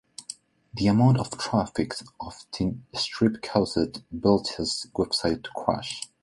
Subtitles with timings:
[0.73, 2.13] The amount of traffic to the
[2.63, 6.01] new strip caused Bechdel's website to crash.